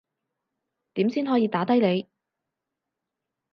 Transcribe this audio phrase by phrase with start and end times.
[0.95, 2.09] 點先可以打低你